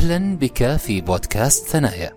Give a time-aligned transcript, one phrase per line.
[0.00, 2.10] أهلا بك في بودكاست ثنايا.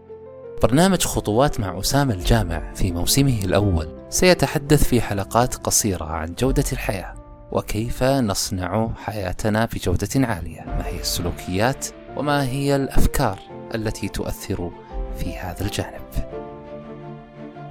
[0.61, 3.87] برنامج خطوات مع أسامة الجامع في موسمه الأول.
[4.09, 7.13] سيتحدث في حلقات قصيرة عن جودة الحياة
[7.51, 10.61] وكيف نصنع حياتنا بجودة عالية.
[10.61, 13.39] ما هي السلوكيات وما هي الأفكار
[13.75, 14.71] التي تؤثر
[15.17, 16.01] في هذا الجانب؟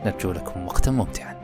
[0.07, 1.37] نرجو لكم وقتا ممتعا.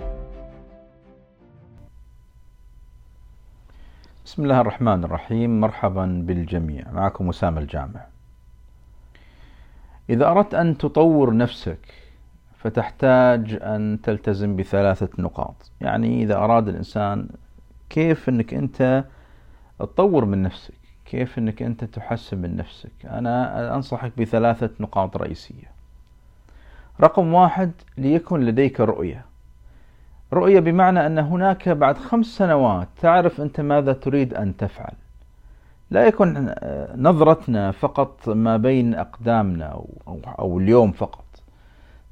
[4.24, 5.60] بسم الله الرحمن الرحيم.
[5.60, 6.90] مرحبا بالجميع.
[6.92, 8.17] معكم أسامة الجامع.
[10.10, 11.78] إذا أردت أن تطور نفسك
[12.56, 15.70] فتحتاج أن تلتزم بثلاثة نقاط.
[15.80, 17.28] يعني إذا أراد الإنسان
[17.90, 19.04] كيف أنك أنت
[19.78, 25.70] تطور من نفسك؟ كيف أنك أنت تحسن من نفسك؟ أنا أنصحك بثلاثة نقاط رئيسية.
[27.00, 29.24] رقم واحد ليكن لديك رؤية.
[30.32, 34.94] رؤية بمعنى أن هناك بعد خمس سنوات تعرف أنت ماذا تريد أن تفعل.
[35.90, 36.54] لا يكن
[36.96, 39.82] نظرتنا فقط ما بين أقدامنا
[40.38, 41.24] أو, اليوم فقط.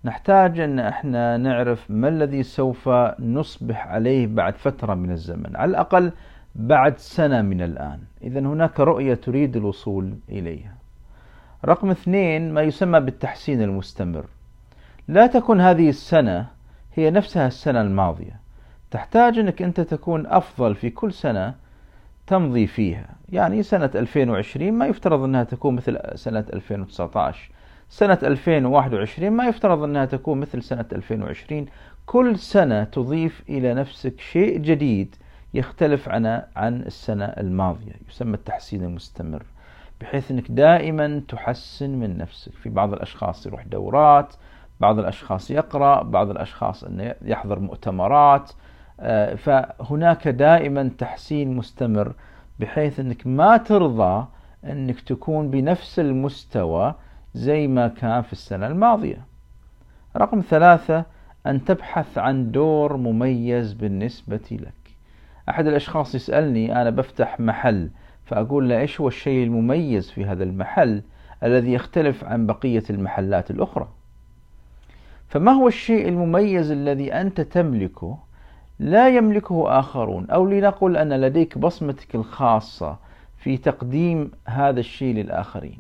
[0.05, 2.88] نحتاج أن إحنا نعرف ما الذي سوف
[3.20, 6.12] نصبح عليه بعد فترة من الزمن على الأقل
[6.54, 7.98] بعد سنة من الآن.
[8.22, 10.74] إذا هناك رؤية تريد الوصول إليها.
[11.64, 14.24] رقم اثنين ما يسمى بالتحسين المستمر.
[15.08, 16.47] لا تكن هذه السنة
[16.94, 18.41] هي نفسها السنة الماضية.
[18.91, 21.54] تحتاج أنك أنت تكون أفضل في كل سنة
[22.27, 23.08] تمضي فيها.
[23.32, 27.50] يعني سنة 2020 ما يفترض أنها تكون مثل سنة 2019
[27.88, 31.66] سنة 2021 ما يفترض أنها تكون مثل سنة 2020
[32.06, 35.16] كل سنة تضيف إلى نفسك شيء جديد
[35.54, 39.42] يختلف عن عن السنة الماضية يسمى التحسين المستمر.
[40.00, 42.52] بحيث أنك دائما تحسن من نفسك.
[42.52, 44.34] في بعض الأشخاص يروح دورات
[44.80, 48.50] بعض الأشخاص يقرأ بعض الأشخاص أنه يحضر مؤتمرات.
[49.36, 52.12] فهناك دائما تحسين مستمر
[52.60, 54.26] بحيث أنك ما ترضى
[54.64, 56.94] أنك تكون بنفس المستوى
[57.34, 59.24] زي ما كان في السنة الماضية.
[60.16, 61.04] رقم ثلاثة
[61.46, 64.97] أن تبحث عن دور مميز بالنسبة لك.
[65.48, 67.91] أحد الأشخاص يسألني أنا بفتح محل
[68.25, 71.02] فأقول له إيش هو الشيء المميز في هذا المحل
[71.44, 73.88] الذي يختلف عن بقية المحلات الأخرى؟
[75.28, 78.19] فما هو الشيء المميز الذي أنت تملكه
[78.78, 80.31] لا يملكه آخرون.
[80.31, 82.97] أو لنقل أن لديك بصمتك الخاصة
[83.38, 85.78] في تقديم هذا الشيء للآخرين.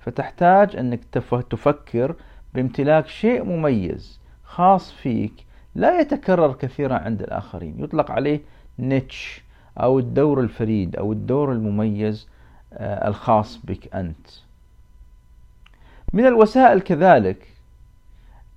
[0.00, 1.00] فتحتاج أنك
[1.50, 2.14] تفكر
[2.54, 5.32] بامتلاك شيء مميز خاص فيك
[5.74, 7.74] لا يتكرر كثيرا عند الآخرين.
[7.78, 8.40] يطلق عليه
[8.78, 9.42] نيتش
[9.80, 12.28] أو الدور الفريد أو الدور المميز
[12.80, 14.26] الخاص بك أنت.
[16.12, 17.53] من الوسائل كذلك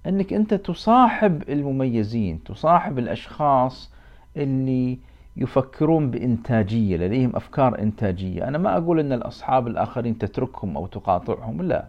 [0.07, 3.93] أنك أنت تصاحب المميزين تصاحب الأشخاص
[4.37, 4.97] اللي
[5.37, 8.47] يفكرون بإنتاجية لديهم أفكار إنتاجية.
[8.47, 11.85] أنا ما أقول أن الأصحاب الآخرين تتركهم أو تقاطعهم لا.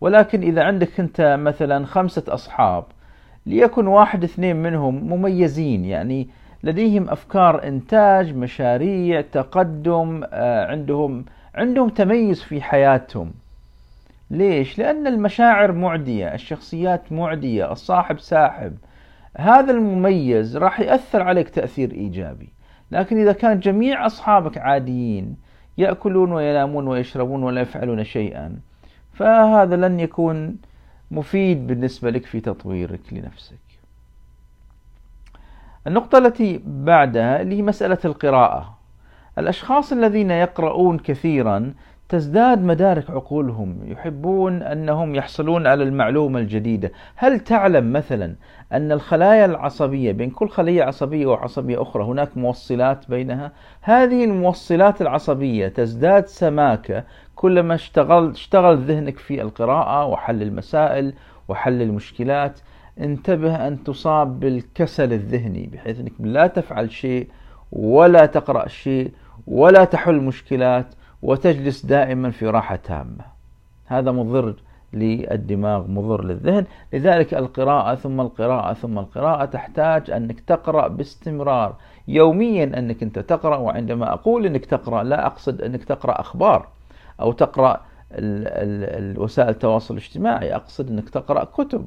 [0.00, 2.84] ولكن إذا عندك أنت مثلا خمسة أصحاب
[3.46, 6.28] ليكن واحد اثنين منهم مميزين يعني
[6.62, 13.32] لديهم أفكار إنتاج مشاريع تقدم عندهم عندهم تميز في حياتهم.
[14.30, 18.76] ليش؟ لأن المشاعر معدية الشخصيات معدية الصاحب ساحب.
[19.36, 22.48] هذا المميز راح يأثر عليك تأثير إيجابي.
[22.90, 25.36] لكن إذا كان جميع أصحابك عاديين
[25.78, 28.56] يأكلون وينامون ويشربون ولا يفعلون شيئا
[29.12, 30.56] فهذا لن يكون
[31.10, 33.58] مفيد بالنسبة لك في تطويرك لنفسك.
[35.86, 38.78] النقطة التي بعدها اللي هي مسألة القراءة.
[39.38, 41.74] الأشخاص الذين يقرؤون كثيرا
[42.08, 48.34] تزداد مدارك عقولهم يحبون أنهم يحصلون على المعلومة الجديدة، هل تعلم مثلا
[48.72, 55.68] أن الخلايا العصبية بين كل خلية عصبية وعصبية أخرى هناك موصلات بينها؟ هذه الموصلات العصبية
[55.68, 57.04] تزداد سماكة
[57.34, 61.12] كلما اشتغل اشتغل ذهنك في القراءة وحل المسائل
[61.48, 62.60] وحل المشكلات،
[63.00, 67.28] انتبه أن تصاب بالكسل الذهني بحيث أنك لا تفعل شيء
[67.72, 69.12] ولا تقرأ شيء
[69.46, 70.94] ولا تحل مشكلات.
[71.22, 73.24] وتجلس دائما في راحة تامة.
[73.86, 74.54] هذا مضر
[74.92, 76.64] للدماغ مضر للذهن.
[76.92, 81.76] لذلك القراءة ثم القراءة ثم القراءة تحتاج أنك تقرأ باستمرار.
[82.08, 86.68] يوميا أنك أنت تقرأ وعندما أقول أنك تقرأ لا أقصد أنك تقرأ أخبار
[87.20, 87.80] أو تقرأ
[89.16, 90.54] وسائل التواصل الاجتماعي.
[90.54, 91.86] أقصد أنك تقرأ كتب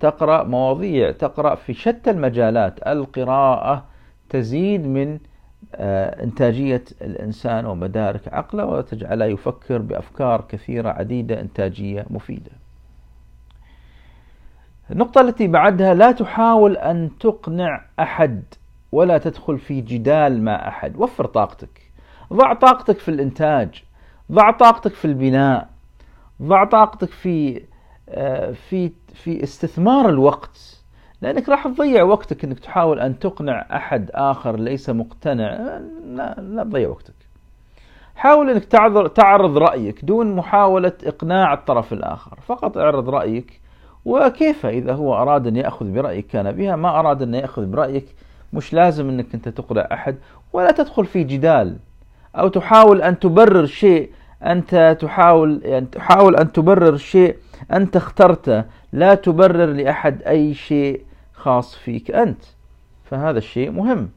[0.00, 2.86] تقرأ مواضيع تقرأ في شتى المجالات.
[2.86, 3.84] القراءة
[4.30, 5.18] تزيد من
[5.74, 12.50] إنتاجية الإنسان ومدارك عقله وتجعله يفكر بأفكار كثيرة عديدة إنتاجية مفيدة.
[14.90, 18.42] النقطة التي بعدها لا تحاول أن تقنع أحد
[18.92, 21.82] ولا تدخل في جدال مع أحد، وفر طاقتك.
[22.32, 23.84] ضع طاقتك في الإنتاج،
[24.32, 25.68] ضع طاقتك في البناء،
[26.42, 27.62] ضع طاقتك في
[28.08, 30.77] آه، في في استثمار الوقت
[31.22, 35.78] لأنك راح تضيع وقتك إنك تحاول أن تقنع أحد آخر ليس مقتنع.
[36.06, 37.14] لا لا تضيع وقتك.
[38.16, 38.64] حاول إنك
[39.14, 42.38] تعرض رأيك دون محاولة إقناع الطرف الآخر.
[42.46, 43.60] فقط اعرض رأيك
[44.04, 48.06] وكيف إذا هو أراد أن يأخذ برأيك؟ كان بها ما أراد أن يأخذ برأيك
[48.52, 50.16] مش لازم إنك أنت تقنع أحد
[50.52, 51.76] ولا تدخل في جدال
[52.36, 54.10] أو تحاول أن تبرر شيء
[54.42, 57.36] أنت تحاول يعني تحاول أن تبرر شيء
[57.72, 58.64] أنت اخترته.
[58.92, 61.02] لا تبرر لأحد أي شيء
[61.38, 62.44] خاص فيك أنت.
[63.10, 64.10] فهذا الشيء مهم.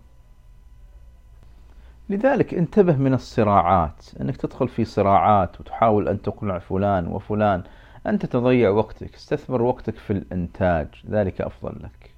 [2.09, 4.05] لذلك انتبه من الصراعات.
[4.21, 7.63] أنك تدخل في صراعات وتحاول أن تقنع فلان وفلان.
[8.07, 9.15] انت تضيع وقتك.
[9.15, 10.87] استثمر وقتك في الإنتاج.
[11.09, 12.11] ذلك أفضل لك.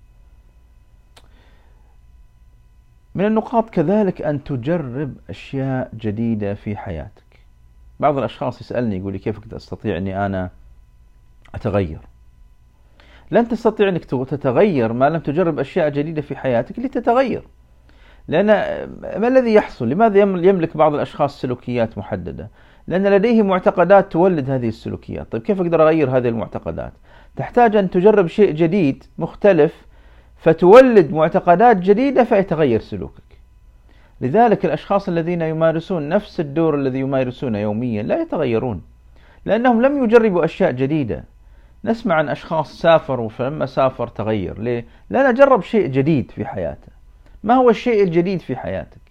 [3.16, 7.24] من النقاط كذلك أن تجرب أشياء جديدة في حياتك.
[8.00, 10.50] بعض الأشخاص يسألني يقول لي كيف كنت أستطيع أني أنا
[11.56, 12.00] أتغير.
[13.32, 17.48] لن تستطيع أنك تتغير ما لم تجرب أشياء جديدة في حياتك لتتغير
[18.28, 18.48] لأن
[19.18, 22.50] ما الذي يحصل؟ لماذا يملك بعض الأشخاص سلوكيات محددة؟
[22.88, 26.94] لأن لديه معتقدات تولد هذه السلوكيات طيب كيف أقدر أغير هذه المعتقدات؟
[27.36, 29.86] تحتاج أن تجرب شيء جديد مختلف
[30.38, 33.24] فتولد معتقدات جديدة فيتغير سلوكك
[34.22, 38.82] لذلك الأشخاص الذين يمارسون نفس الدور الذي يمارسونه يوميا لا يتغيرون
[39.46, 41.24] لأنهم لم يجربوا أشياء جديدة
[41.86, 44.60] نسمع عن أشخاص سافروا فلما سافر تغير.
[44.60, 46.88] ليه؟ لأنه جرب شيء جديد في حياته.
[47.44, 49.02] ما هو الشيء الجديد في حياتك؟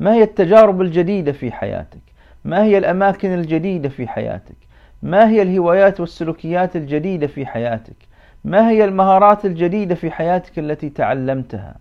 [0.00, 2.00] ما هي التجارب الجديدة في حياتك؟
[2.44, 4.56] ما هي الأماكن الجديدة في حياتك؟
[5.02, 7.96] ما هي الهوايات والسلوكيات الجديدة في حياتك؟
[8.44, 11.76] ما هي المهارات الجديدة في حياتك التي تعلمتها؟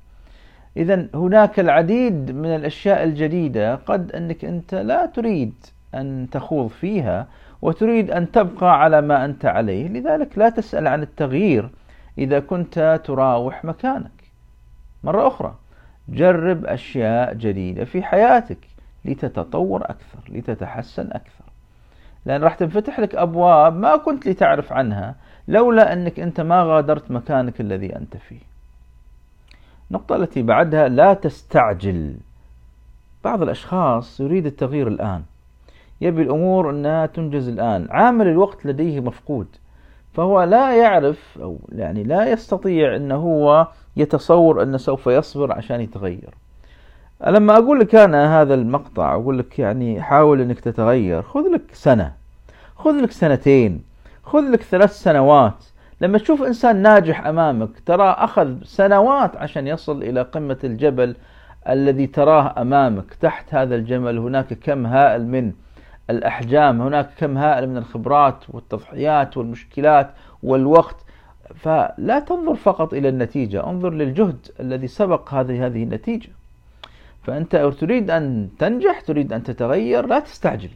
[0.77, 5.53] إذا هناك العديد من الأشياء الجديدة قد أنك أنت لا تريد
[5.95, 7.27] أن تخوض فيها
[7.63, 9.87] وتريد أن تبقى على ما أنت عليه.
[9.87, 11.69] لذلك لا تسأل عن التغيير
[12.17, 14.23] إذا كنت تراوح مكانك.
[15.03, 15.55] مرة أخرى
[16.09, 18.57] جرب أشياء جديدة في حياتك
[19.05, 21.45] لتتطور أكثر لتتحسن أكثر.
[22.25, 25.15] لأن راح تنفتح لك أبواب ما كنت لتعرف عنها
[25.47, 28.41] لولا أنك أنت ما غادرت مكانك الذي أنت فيه.
[29.91, 32.17] النقطة التي بعدها لا تستعجل.
[33.23, 35.23] بعض الأشخاص يريد التغيير الآن.
[36.03, 37.87] يبي الأمور أنها تنجز الآن.
[37.91, 39.47] عامل الوقت لديه مفقود.
[40.13, 43.67] فهو لا يعرف أو يعني لا يستطيع أنه هو
[43.97, 46.33] يتصور أنه سوف يصبر عشان يتغير.
[47.27, 51.21] لما أقول لك أنا هذا المقطع أقول لك يعني حاول أنك تتغير.
[51.21, 52.13] خذ لك سنة.
[52.75, 53.81] خذ لك سنتين.
[54.23, 55.65] خذ لك ثلاث سنوات.
[56.01, 61.15] لما تشوف إنسان ناجح أمامك ترى أخذ سنوات عشان يصل إلى قمة الجبل
[61.69, 63.13] الذي تراه أمامك.
[63.21, 65.51] تحت هذا الجبل هناك كم هائل من
[66.09, 70.09] الأحجام هناك كم هائل من الخبرات والتضحيات والمشكلات
[70.43, 70.95] والوقت.
[71.55, 76.29] فلا تنظر فقط إلى النتيجة انظر للجهد الذي سبق هذه هذه النتيجة.
[77.23, 80.69] فأنت تريد أن تنجح تريد أن تتغير لا تستعجل.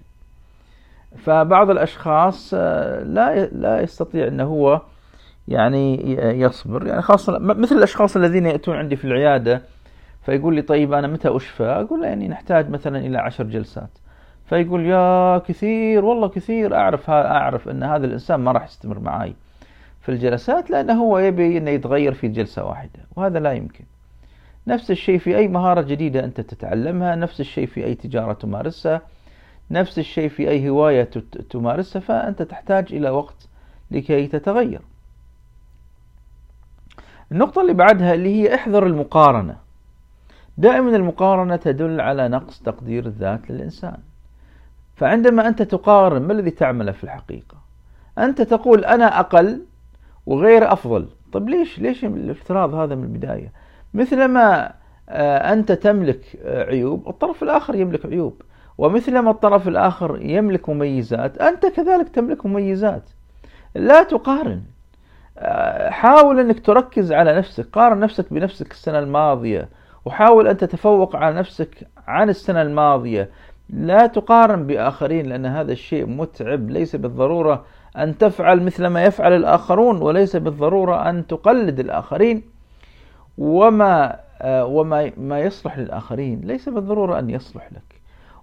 [1.17, 4.81] فبعض الأشخاص آه، لا لا يستطيع أنه هو
[5.47, 6.87] يعني يصبر.
[6.87, 9.61] يعني خاصة مثل الأشخاص الذين يأتون عندي في العيادة
[10.25, 13.89] فيقول لي طيب أنا متى أشفى؟ أقول له يعني نحتاج مثلا إلى عشر جلسات.
[14.49, 19.35] فيقول يا كثير والله كثير أعرف أعرف أن هذا الإنسان ما راح يستمر معي
[20.01, 23.83] في الجلسات لأنه هو يبي أنه يتغير في جلسة واحدة وهذا لا يمكن.
[24.67, 29.01] نفس الشيء في أي مهارة جديدة أنت تتعلمها نفس الشيء في أي تجارة تمارسها
[29.71, 31.09] نفس الشيء في أي هواية
[31.49, 33.47] تمارسها فأنت تحتاج إلى وقت
[33.91, 34.81] لكي تتغير.
[37.31, 39.57] النقطة اللي بعدها اللي هي احذر المقارنة.
[40.57, 43.97] دائما المقارنة تدل على نقص تقدير الذات للإنسان.
[44.97, 47.57] فعندما أنت تقارن ما الذي تعمله في الحقيقة؟
[48.17, 49.61] أنت تقول أنا أقل
[50.25, 51.07] وغير أفضل.
[51.33, 53.51] طيب ليش؟ ليش الافتراض هذا من البداية؟
[53.93, 54.73] مثلما
[55.09, 58.41] آه، أنت تملك آه، عيوب الطرف الآخر يملك عيوب.
[58.77, 63.03] ومثلما الطرف الآخر يملك مميزات أنت كذلك تملك مميزات.
[63.75, 64.61] لا تقارن.
[65.37, 69.69] آه، حاول أنك تركز على نفسك قارن نفسك بنفسك السنة الماضية
[70.05, 73.29] وحاول أن تتفوق على نفسك عن السنة الماضية.
[73.69, 76.69] لا تقارن بآخرين لأن هذا الشيء متعب.
[76.69, 77.65] ليس بالضرورة
[77.97, 82.41] أن تفعل مثل ما يفعل الآخرون وليس بالضرورة أن تقلد الآخرين.
[83.37, 87.97] وما آه، وما ما يصلح للآخرين ليس بالضرورة أن يصلح لك.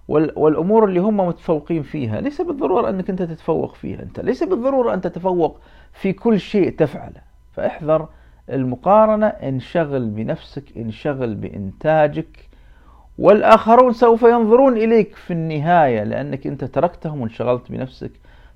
[0.07, 4.03] والأمور اللي هم متفوقين فيها ليس بالضرورة أنك أنت تتفوق فيها.
[4.03, 5.59] أنت ليس بالضرورة أن تتفوق
[5.93, 7.21] في كل شيء تفعله.
[7.53, 8.07] فاحذر
[8.49, 12.49] المقارنة انشغل بنفسك انشغل بإنتاجك.
[13.17, 18.11] والآخرون سوف ينظرون إليك في النهاية لأنك أنت تركتهم وانشغلت بنفسك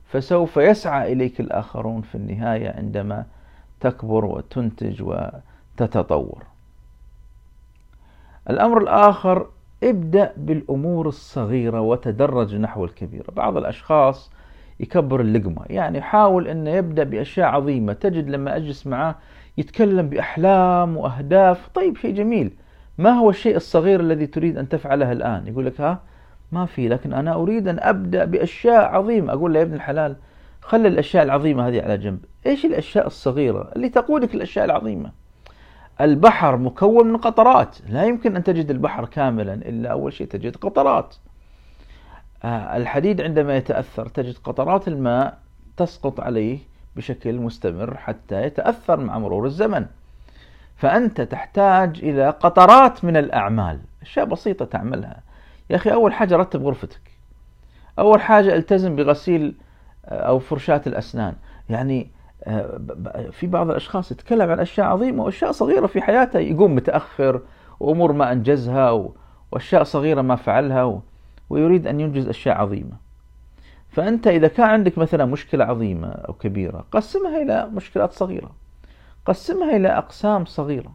[0.05, 3.25] فسوف يسعى إليك الآخرون في النهاية عندما
[3.79, 6.43] تكبر وتنتج وتتطور.
[8.49, 9.47] الأمر الآخر
[9.83, 14.31] ابدأ بالأمور الصغيرة وتدرج نحو الكبيرة بعض الأشخاص
[14.79, 19.15] يكبر اللقمة يعني حاول أنه يبدأ بأشياء عظيمة تجد لما أجلس معه
[19.57, 21.69] يتكلم بأحلام وأهداف.
[21.75, 22.51] طيب شيء جميل.
[22.99, 26.01] ما هو الشيء الصغير الذي تريد أن تفعله الآن؟ يقول لك ها
[26.51, 29.33] ما في لكن أنا أريد أن أبدأ بأشياء عظيمة.
[29.33, 30.15] أقول له يا ابن الحلال
[30.61, 32.19] خلي الأشياء العظيمة هذه على جنب.
[32.45, 35.11] إيش الأشياء الصغيرة اللي تقودك الأشياء العظيمة؟
[36.01, 37.77] البحر مكون من قطرات.
[37.89, 41.15] لا يمكن أن تجد البحر كاملا إلا أول شيء تجد قطرات.
[42.43, 45.37] آه، الحديد عندما يتأثر تجد قطرات الماء
[45.77, 46.59] تسقط عليه
[46.95, 49.85] بشكل مستمر حتى يتأثر مع مرور الزمن.
[50.79, 53.79] فأنت تحتاج إلى قطرات من الأعمال.
[54.01, 55.21] أشياء بسيطة تعملها.
[55.69, 57.11] يا أخي أول حاجة رتب غرفتك.
[57.99, 59.55] أول حاجة التزم بغسيل
[60.05, 61.33] آه، أو فرشاة الأسنان.
[61.69, 62.11] يعني
[62.43, 62.79] آه،
[63.31, 67.41] في بعض الأشخاص يتكلم عن أشياء عظيمة وأشياء صغيرة في حياته يقوم متأخر
[67.79, 69.11] وأمور ما أنجزها
[69.51, 71.01] وأشياء صغيرة ما فعلها
[71.49, 72.97] ويريد أن ينجز أشياء عظيمة.
[73.89, 78.68] فأنت إذا كان عندك مثلا مشكلة عظيمة أو كبيرة قسمها إلى مشكلات صغيرة.
[79.25, 80.91] قسمها إلى أقسام صغيرة.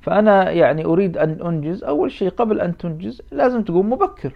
[0.00, 4.32] فأنا يعني أريد أن أنجز أول شيء قبل أن تنجز لازم تقوم مبكر.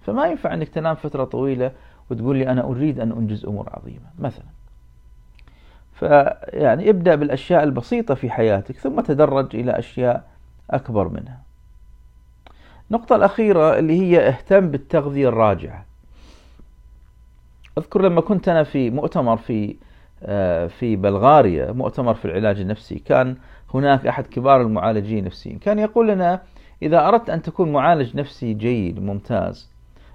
[0.00, 1.72] فما ينفع أنك تنام فترة طويلة
[2.10, 4.44] وتقول لي أنا أريد أن أنجز أمور عظيمة مثلا.
[5.92, 10.28] فيعني ابدأ بالأشياء البسيطة في حياتك ثم تدرج إلى أشياء
[10.70, 11.42] أكبر منها.
[12.90, 15.84] النقطة الأخيرة اللي هي اهتم بالتغذية الراجعة.
[17.78, 19.76] أذكر لما كنت أنا في مؤتمر في
[20.68, 23.36] في بلغاريا مؤتمر في العلاج النفسي كان
[23.74, 26.42] هناك أحد كبار المعالجين النفسيين كان يقول لنا
[26.82, 29.70] إذا أردت أن تكون معالج نفسي جيد ممتاز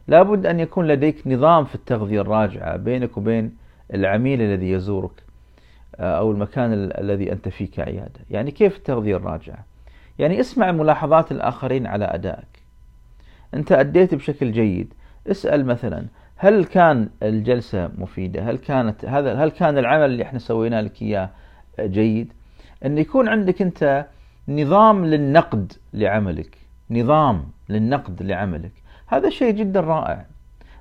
[0.08, 3.58] لابد أن يكون لديك نظام في التغذية الراجعة بينك وبين
[3.94, 5.12] العميل الذي يزورك
[5.96, 8.20] آه، أو المكان الذي أنت فيه كعيادة.
[8.30, 9.66] يعني كيف التغذية الراجعة؟
[10.20, 12.64] يعني اسمع ملاحظات الآخرين على أدائك.
[13.54, 14.94] أنت أديت بشكل جيد.
[15.28, 16.06] اسأل مثلا
[16.44, 21.30] هل كان الجلسة مفيدة؟ هل كانت هذا هل كان العمل اللي إحنا سويناه لك إياه
[21.80, 22.34] جيد؟
[22.86, 24.06] أن يكون عندك أنت
[24.48, 26.58] نظام للنقد لعملك
[26.92, 28.72] نظام للنقد لعملك.
[29.08, 30.26] هذا شيء جدا رائع.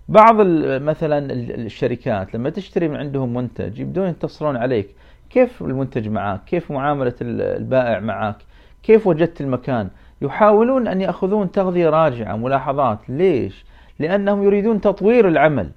[0.09, 0.37] بعض
[0.83, 4.89] مثلا الشركات لما تشتري من عندهم منتج يبدون يتصلون عليك.
[5.31, 8.37] كيف المنتج معك كيف معاملة البائع معك
[8.83, 9.89] كيف وجدت المكان؟
[10.23, 12.99] يحاولون أن يأخذون تغذية راجعة ملاحظات.
[13.09, 13.70] ليش؟
[14.01, 15.71] لأنهم يريدون تطوير العمل.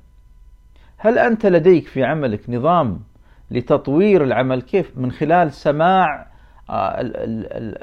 [0.97, 2.99] هل أنت لديك في عملك نظام
[3.51, 6.27] لتطوير العمل؟ كيف من خلال سماع
[6.69, 6.95] آه،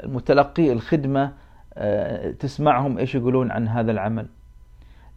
[0.03, 1.31] المتلقي الخدمة
[1.73, 4.25] آه، تسمعهم إيش يقولون عن هذا العمل؟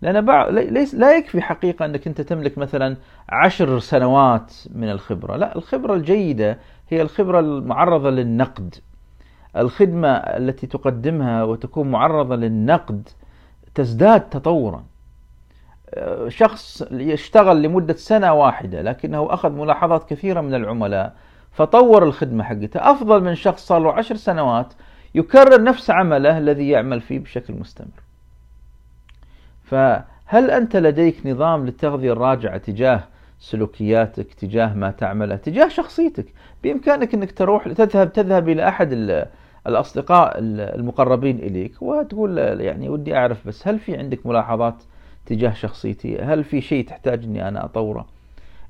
[0.02, 2.96] لأن ليس لا يكفي حقيقة أنك أنت تملك مثلا
[3.28, 5.36] عشر سنوات من الخبرة.
[5.36, 6.58] لا الخبرة الجيدة
[6.90, 8.74] هي الخبرة المعرضة للنقد.
[9.56, 13.08] الخدمة التي تقدمها وتكون معرضة للنقد
[13.74, 14.84] تزداد تطورا.
[16.28, 21.14] شخص يشتغل لمدة سنة واحدة لكنه أخذ ملاحظات كثيرة من العملاء
[21.52, 22.90] فطور الخدمة حقته.
[22.90, 24.72] أفضل من شخص صار له عشر سنوات
[25.14, 28.02] يكرر نفس عمله الذي يعمل فيه بشكل مستمر.
[29.64, 33.04] فهل أنت لديك نظام للتغذية الراجعة تجاه
[33.38, 36.26] سلوكياتك تجاه ما تعمله تجاه شخصيتك؟
[36.62, 39.24] بإمكانك أنك تروح تذهب تذهب إلى أحد
[39.66, 44.74] الأصدقاء المقربين إليك وتقول يعني ودي أعرف بس هل في عندك ملاحظات
[45.26, 48.06] تجاه شخصيتي؟ هل في شيء تحتاج أني أنا أطوره؟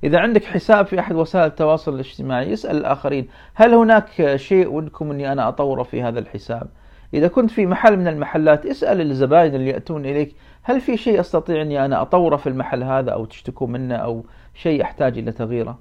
[0.05, 5.33] إذا عندك حساب في أحد وسائل التواصل الاجتماعي اسأل الآخرين هل هناك شيء ودكم أني
[5.33, 6.69] أنا أطوره في هذا الحساب؟
[7.15, 11.63] إذا كنت في محل من المحلات اسأل الزبائن اللي يأتون إليك هل في شيء أستطيع
[11.63, 15.79] أني أنا أطوره في المحل هذا أو تشتكوا منه أو شيء أحتاج إلى تغييره؟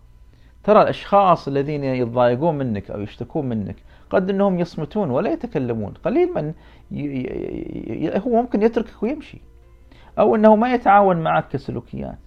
[0.64, 3.76] ترى الأشخاص الذين يتضايقون منك أو يشتكون منك
[4.10, 5.94] قد أنهم يصمتون ولا يتكلمون.
[6.06, 6.54] قليل من
[6.92, 7.02] ي...
[8.06, 8.20] ي...
[8.20, 9.42] هو ممكن يتركك ويمشي.
[10.20, 12.18] أو أنه ما يتعاون معك كسلوكيات.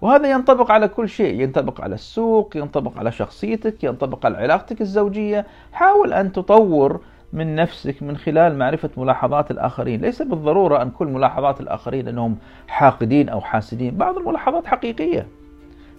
[0.00, 1.40] وهذا ينطبق على كل شيء.
[1.40, 5.46] ينطبق على السوق ينطبق على شخصيتك ينطبق على علاقتك الزوجية.
[5.72, 7.00] حاول أن تطور
[7.32, 10.00] من نفسك من خلال معرفة ملاحظات الآخرين.
[10.00, 12.36] ليس بالضرورة أن كل ملاحظات الآخرين أنهم
[12.68, 13.96] حاقدين أو حاسدين.
[13.96, 15.26] بعض الملاحظات حقيقية.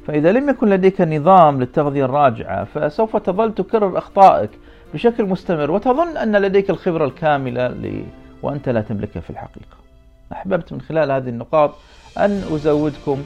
[0.05, 4.49] فإذا لم يكن لديك نظام للتغذية الراجعة فسوف تظل تكرر أخطائك
[4.93, 8.03] بشكل مستمر وتظن أن لديك الخبرة الكاملة.
[8.43, 9.86] وأنت لا تملكها في الحقيقة.
[10.31, 11.75] أحببت من خلال هذه النقاط
[12.17, 13.23] أن أزودكم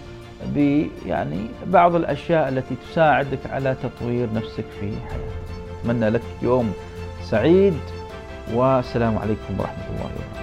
[0.55, 5.41] ب يعني بعض الأشياء التي تساعدك على تطوير نفسك في حياتك.
[5.81, 6.73] أتمنى لك يوم
[7.23, 7.79] سعيد
[8.53, 10.40] والسلام عليكم ورحمة الله وبركاته.